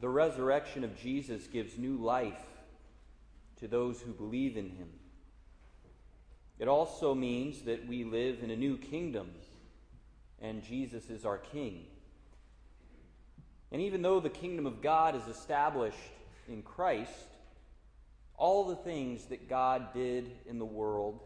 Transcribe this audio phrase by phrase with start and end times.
[0.00, 2.46] the resurrection of Jesus gives new life
[3.56, 4.88] to those who believe in him.
[6.58, 9.30] It also means that we live in a new kingdom,
[10.40, 11.86] and Jesus is our king.
[13.70, 15.96] And even though the kingdom of God is established
[16.48, 17.12] in Christ,
[18.36, 21.20] all the things that God did in the world,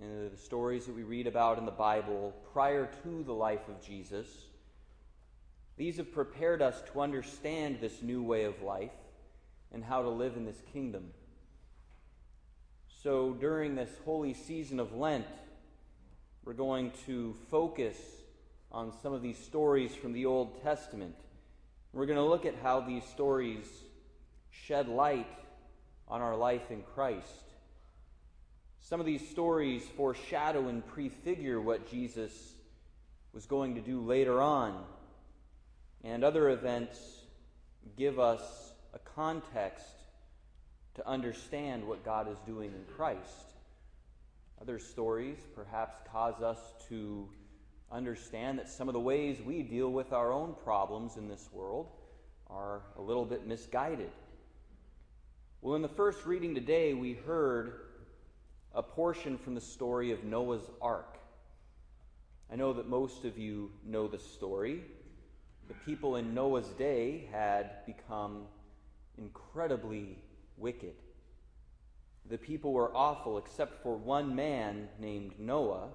[0.00, 3.84] and the stories that we read about in the Bible prior to the life of
[3.84, 4.26] Jesus,
[5.80, 8.90] these have prepared us to understand this new way of life
[9.72, 11.10] and how to live in this kingdom.
[13.02, 15.24] So during this holy season of Lent,
[16.44, 17.96] we're going to focus
[18.70, 21.16] on some of these stories from the Old Testament.
[21.94, 23.64] We're going to look at how these stories
[24.50, 25.32] shed light
[26.06, 27.54] on our life in Christ.
[28.80, 32.32] Some of these stories foreshadow and prefigure what Jesus
[33.32, 34.84] was going to do later on,
[36.04, 36.98] and other events
[37.96, 39.86] give us a context
[40.94, 43.54] to understand what God is doing in Christ.
[44.60, 46.58] Other stories perhaps cause us
[46.88, 47.28] to
[47.90, 51.88] understand that some of the ways we deal with our own problems in this world
[52.48, 54.10] are a little bit misguided.
[55.62, 57.72] Well, in the first reading today, we heard
[58.74, 61.18] a portion from the story of Noah's Ark.
[62.52, 64.82] I know that most of you know the story.
[65.70, 68.46] The people in Noah's day had become
[69.16, 70.18] incredibly
[70.56, 70.94] wicked.
[72.28, 75.90] The people were awful except for one man named Noah,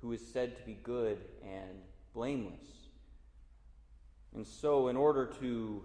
[0.00, 1.78] who is said to be good and
[2.12, 2.66] blameless.
[4.34, 5.84] And so, in order to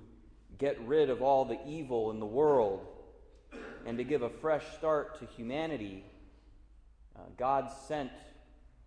[0.57, 2.83] get rid of all the evil in the world
[3.85, 6.03] and to give a fresh start to humanity,
[7.15, 8.09] uh, God sent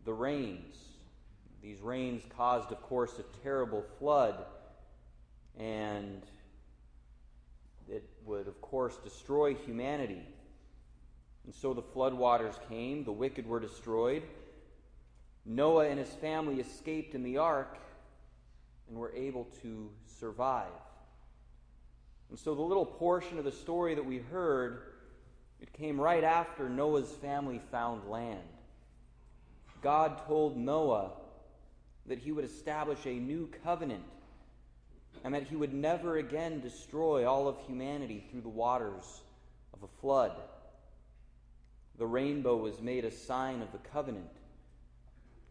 [0.04, 0.89] the rains.
[1.62, 4.46] These rains caused, of course, a terrible flood,
[5.58, 6.22] and
[7.88, 10.22] it would, of course, destroy humanity.
[11.44, 14.22] And so the floodwaters came, the wicked were destroyed.
[15.44, 17.78] Noah and his family escaped in the ark
[18.88, 20.68] and were able to survive.
[22.30, 24.82] And so the little portion of the story that we heard,
[25.60, 28.38] it came right after Noah's family found land.
[29.82, 31.10] God told Noah
[32.10, 34.02] that he would establish a new covenant
[35.22, 39.20] and that he would never again destroy all of humanity through the waters
[39.72, 40.32] of a flood.
[41.98, 44.26] The rainbow was made a sign of the covenant.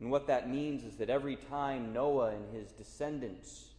[0.02, 3.70] And what that means is that every time Noah and his descendants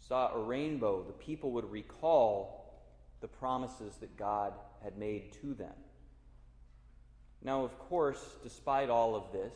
[0.00, 2.82] saw a rainbow, the people would recall
[3.20, 5.76] the promises that God had made to them.
[7.44, 9.54] Now, of course, despite all of this,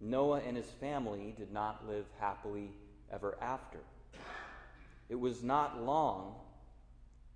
[0.00, 2.70] Noah and his family did not live happily
[3.12, 3.78] ever after.
[5.08, 6.36] It was not long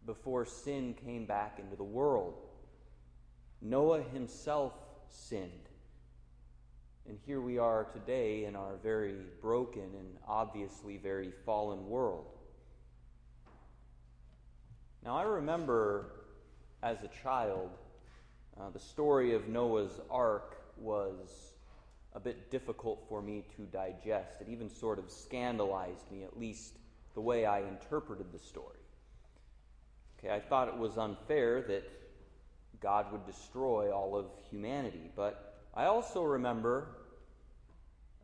[0.06, 2.34] before sin came back into the world.
[3.60, 4.72] Noah himself
[5.08, 5.50] sinned.
[7.06, 12.26] And here we are today in our very broken and obviously very fallen world.
[15.04, 16.24] Now, I remember
[16.82, 17.70] as a child,
[18.58, 21.53] uh, the story of Noah's Ark was
[22.14, 24.40] a bit difficult for me to digest.
[24.40, 26.74] It even sort of scandalized me, at least
[27.14, 28.78] the way I interpreted the story.
[30.18, 31.84] Okay, I thought it was unfair that
[32.80, 36.88] God would destroy all of humanity, but I also remember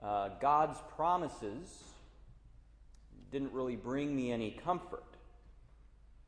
[0.02, 1.84] uh, God's promises
[3.30, 5.04] didn't really bring me any comfort.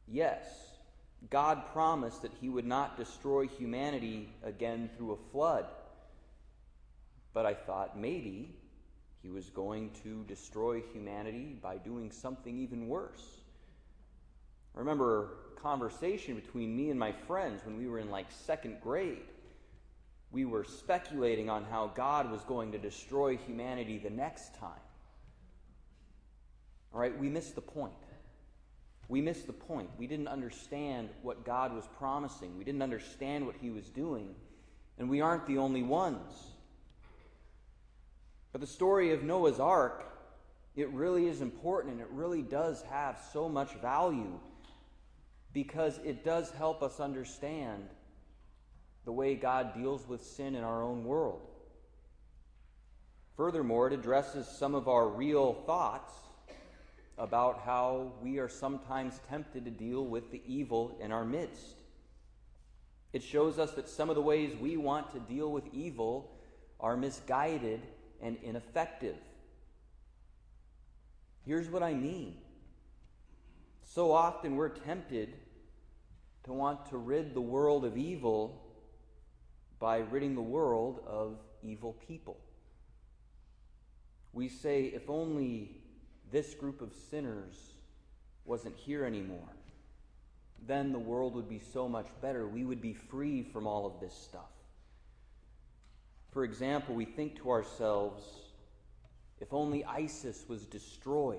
[0.07, 0.45] Yes,
[1.31, 5.67] God promised that He would not destroy humanity again through a flood.
[7.35, 8.57] But I thought maybe
[9.23, 13.43] he was going to destroy humanity by doing something even worse.
[14.75, 18.81] I remember a conversation between me and my friends when we were in like second
[18.81, 19.23] grade.
[20.33, 24.71] We were speculating on how God was going to destroy humanity the next time.
[26.93, 27.93] All right, we missed the point.
[29.09, 29.91] We missed the point.
[29.99, 32.57] We didn't understand what God was promising.
[32.57, 34.35] We didn't understand what He was doing.
[34.99, 36.33] And we aren't the only ones.
[38.53, 40.05] But the story of Noah's Ark,
[40.77, 44.39] it really is important and it really does have so much value
[45.53, 47.89] because it does help us understand
[49.05, 51.41] the way God deals with sin in our own world.
[53.37, 56.13] Furthermore, it addresses some of our real thoughts
[57.19, 61.77] about how we are sometimes tempted to deal with the evil in our midst.
[63.13, 66.31] It shows us that some of the ways we want to deal with evil
[66.81, 67.81] are misguided
[68.23, 69.17] and ineffective.
[71.45, 72.37] Here's what I mean
[73.85, 75.35] So often we're tempted
[76.45, 78.63] to want to rid the world of evil
[79.79, 82.39] by ridding the world of evil people.
[84.33, 85.77] We say, if only
[86.31, 87.73] this group of sinners
[88.45, 89.57] wasn't here anymore,
[90.67, 92.47] then the world would be so much better.
[92.47, 94.51] We would be free from all of this stuff.
[96.33, 98.25] For example, we think to ourselves,
[99.41, 101.39] if only ISIS was destroyed,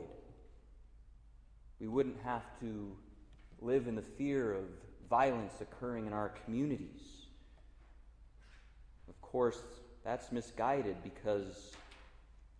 [1.79, 2.95] we wouldn't have to
[3.59, 4.65] live in the fear of
[5.09, 7.01] violence occurring in our communities.
[9.09, 9.59] Of course,
[10.03, 11.71] that's misguided because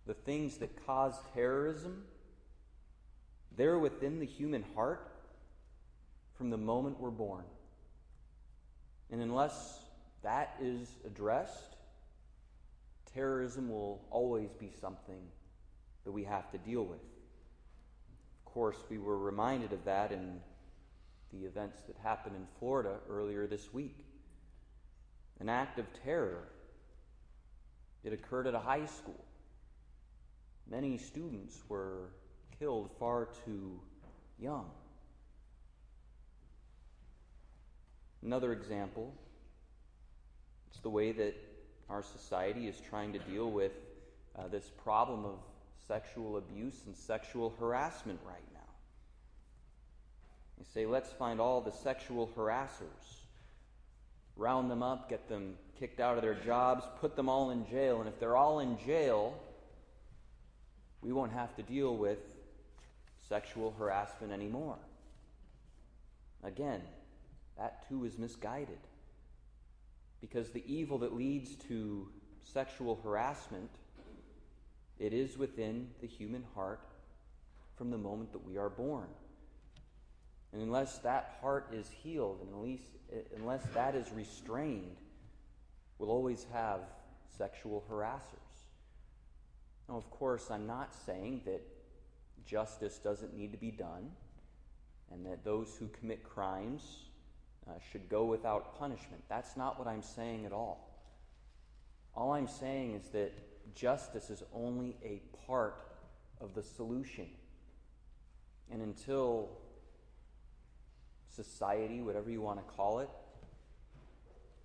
[0.06, 2.02] the things that cause terrorism,
[3.56, 5.08] they're within the human heart
[6.36, 7.44] from the moment we're born.
[9.10, 9.78] And unless
[10.22, 11.76] that is addressed,
[13.14, 15.22] terrorism will always be something
[16.04, 17.00] that we have to deal with.
[18.46, 20.40] Of course, we were reminded of that in
[21.32, 24.04] the events that happened in Florida earlier this week.
[25.40, 26.48] An act of terror.
[28.04, 29.24] It occurred at a high school.
[30.70, 32.10] Many students were
[32.58, 33.80] killed far too
[34.38, 34.70] young.
[38.22, 39.12] Another example,
[40.70, 41.34] it's the way that
[41.88, 43.72] our society is trying to deal with
[44.36, 45.38] uh, this problem of
[45.86, 48.60] sexual abuse and sexual harassment right now.
[50.58, 53.22] They say, let's find all the sexual harassers,
[54.36, 58.00] round them up, get them kicked out of their jobs, put them all in jail,
[58.00, 59.34] and if they're all in jail,
[61.02, 62.18] we won't have to deal with
[63.28, 64.78] sexual harassment anymore.
[66.42, 66.80] Again,
[67.58, 68.78] that too is misguided.
[70.30, 72.08] Because the evil that leads to
[72.42, 73.68] sexual harassment,
[74.98, 76.80] it is within the human heart
[77.76, 79.08] from the moment that we are born.
[80.54, 82.84] And unless that heart is healed, and least,
[83.36, 84.96] unless that is restrained,
[85.98, 86.80] we'll always have
[87.36, 88.62] sexual harassers.
[89.90, 91.60] Now, of course, I'm not saying that
[92.46, 94.10] justice doesn't need to be done
[95.12, 97.10] and that those who commit crimes
[97.68, 99.22] uh, should go without punishment.
[99.28, 100.90] That's not what I'm saying at all.
[102.14, 103.32] All I'm saying is that
[103.74, 105.76] justice is only a part
[106.40, 107.26] of the solution.
[108.70, 109.48] And until
[111.28, 113.08] society, whatever you want to call it,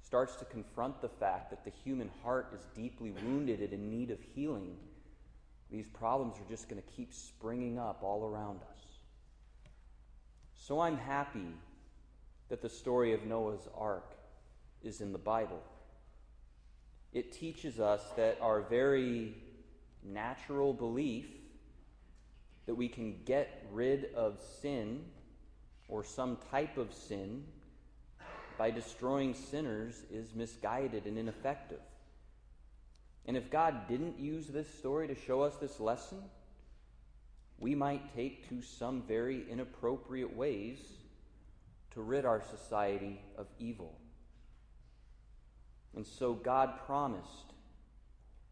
[0.02, 4.12] starts to confront the fact that the human heart is deeply wounded and in need
[4.12, 4.76] of healing,
[5.72, 8.80] these problems are just going to keep springing up all around us.
[10.56, 11.54] So I'm happy
[12.50, 14.16] that the story of Noah's ark
[14.84, 15.62] is in the Bible.
[17.14, 19.36] It teaches us that our very
[20.04, 21.28] natural belief
[22.66, 25.06] that we can get rid of sin
[25.88, 27.44] or some type of sin
[28.58, 31.80] by destroying sinners is misguided and ineffective.
[33.26, 36.20] And if God didn't use this story to show us this lesson,
[37.58, 40.80] we might take to some very inappropriate ways
[41.92, 43.98] to rid our society of evil.
[45.96, 47.54] And so God promised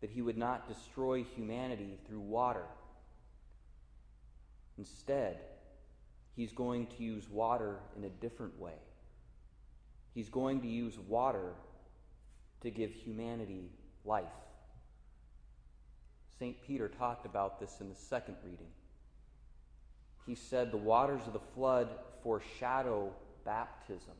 [0.01, 2.65] that He would not destroy humanity through water.
[4.77, 5.37] Instead,
[6.35, 8.77] He's going to use water in a different way.
[10.13, 11.53] He's going to use water
[12.61, 13.71] to give humanity
[14.05, 14.25] life.
[16.39, 16.61] St.
[16.61, 18.67] Peter talked about this in the second reading.
[20.25, 21.89] He said the waters of the flood
[22.21, 23.11] foreshadow
[23.47, 24.13] baptism,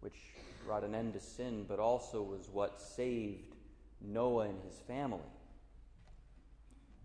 [0.00, 0.14] which
[0.64, 3.56] brought an end to sin, but also was what saved
[4.00, 5.18] Noah and his family.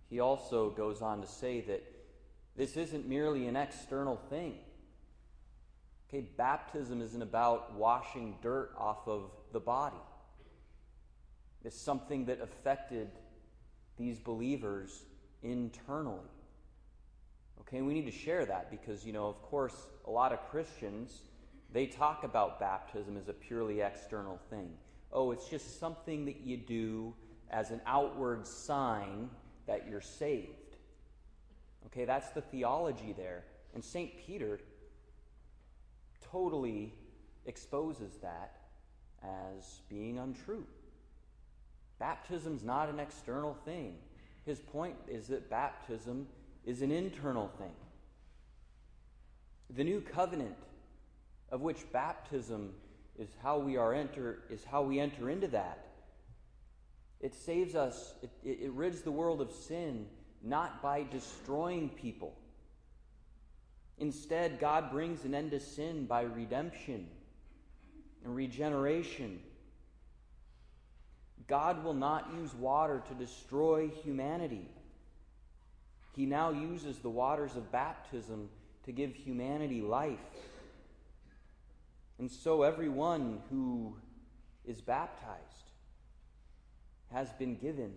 [0.07, 1.84] He also goes on to say that
[2.55, 4.60] this isn't merely an external thing.
[6.07, 9.98] Okay, baptism isn't about washing dirt off of the body.
[11.65, 13.10] It's something that affected
[13.98, 15.03] these believers
[15.41, 16.29] internally.
[17.62, 21.22] Okay, we need to share that because, you know, of course, a lot of Christians,
[21.74, 24.70] they talk about baptism as a purely external thing.
[25.12, 27.14] Oh, it's just something that you do
[27.50, 29.30] as an outward sign
[29.68, 30.78] that you're saved.
[31.88, 33.44] Okay, that's the theology there.
[33.74, 34.12] And St.
[34.26, 34.60] Peter
[36.32, 36.94] totally
[37.46, 38.56] exposes that
[39.24, 40.66] as being untrue.
[42.00, 43.96] Baptism's not an external thing.
[44.46, 46.28] His point is that baptism
[46.68, 47.74] is an internal thing.
[49.76, 50.56] The new covenant,
[51.50, 52.74] of which baptism
[53.18, 55.88] is how we are enter is how we enter into that.
[57.22, 60.06] It saves us, it, it, it, rids the world of sin
[60.44, 62.36] not by destroying people,
[64.00, 67.08] Instead, God brings an end to sin by redemption
[68.24, 69.40] and regeneration.
[71.48, 74.70] God will not use water to destroy humanity.
[76.18, 78.50] He now uses the waters of baptism
[78.86, 80.18] to give humanity life.
[82.18, 83.96] And so, everyone who
[84.66, 85.70] is baptized
[87.14, 87.94] has been given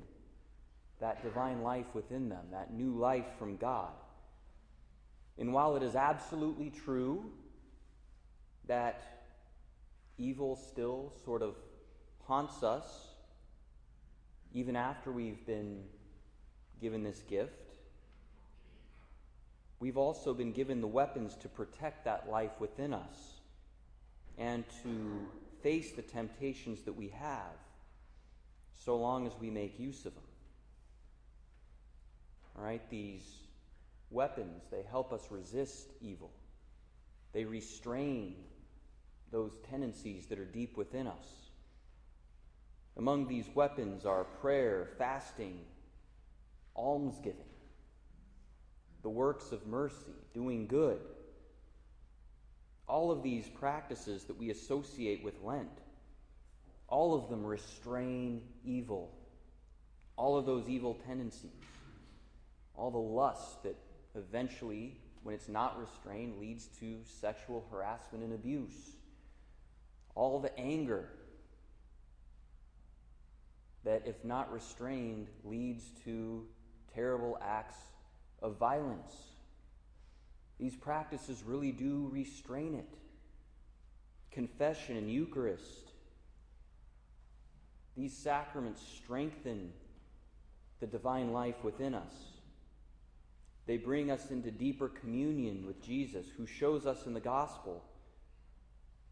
[1.01, 3.95] that divine life within them, that new life from God.
[5.39, 7.25] And while it is absolutely true
[8.67, 9.25] that
[10.19, 11.55] evil still sort of
[12.27, 12.85] haunts us,
[14.53, 15.85] even after we've been
[16.83, 17.70] given this gift,
[19.81, 23.41] we've also been given the weapons to protect that life within us
[24.39, 25.27] and to
[25.63, 27.57] face the temptations that we have
[28.85, 30.25] so long as we make use of them.
[32.59, 33.23] All right, these
[34.11, 36.31] weapons, they help us resist evil.
[37.33, 38.35] They restrain
[39.31, 41.27] those tendencies that are deep within us.
[42.97, 45.61] Among these weapons are prayer, fasting,
[46.77, 47.45] almsgiving,
[49.03, 51.01] the works of mercy, doing good.
[52.87, 55.69] All of these practices that we associate with Lent,
[56.89, 59.13] all of them restrain evil,
[60.17, 61.51] all of those evil tendencies,
[62.75, 63.77] all the lust that
[64.15, 68.91] eventually, when it's not restrained, leads to sexual harassment and abuse,
[70.15, 71.09] all the anger
[73.85, 76.45] that, if not restrained, leads to
[76.93, 77.77] terrible acts
[78.43, 79.13] of violence.
[80.59, 82.99] These practices really do restrain it.
[84.31, 85.93] Confession and Eucharist.
[87.97, 89.73] These sacraments strengthen
[90.81, 92.15] the divine life within us.
[93.67, 97.85] They bring us into deeper communion with Jesus, who shows us in the gospel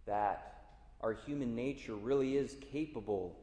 [0.06, 0.64] that
[1.00, 3.38] our human nature really is capable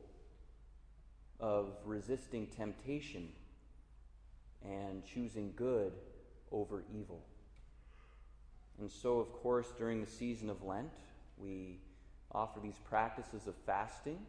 [1.40, 3.30] of resisting temptation
[4.70, 5.94] and choosing good
[6.52, 7.22] over evil.
[8.80, 10.92] And so, of course, during the season of Lent,
[11.38, 11.80] we
[12.32, 14.20] offer these practices of fasting.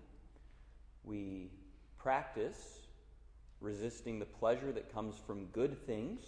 [1.05, 1.51] We
[1.99, 2.81] practice
[3.61, 6.21] resisting the pleasure that comes from good things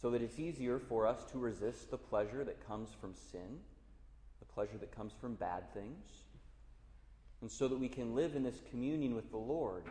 [0.00, 3.60] so that it's easier for us to resist the pleasure that comes from sin,
[4.40, 6.22] the pleasure that comes from bad things
[7.42, 9.82] and so that we can live in this communion with the Lord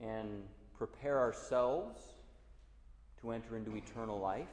[0.00, 0.42] and
[0.86, 2.00] prepare ourselves
[3.20, 4.48] to enter into eternal life,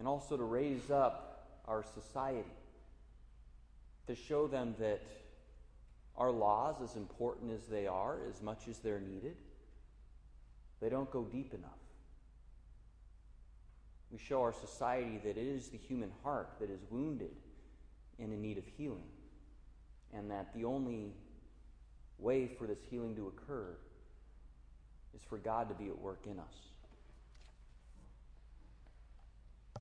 [0.00, 2.50] and also to raise up our society,
[4.08, 5.00] to show them that
[6.16, 9.36] our laws, as important as they are, as much as they're needed,
[10.80, 11.70] they don't go deep enough.
[14.10, 17.36] We show our society that it is the human heart that is wounded
[18.18, 19.06] and in need of healing
[20.12, 21.12] and that the only
[22.18, 23.76] way for this healing to occur
[25.14, 26.79] is for God to be at work in us.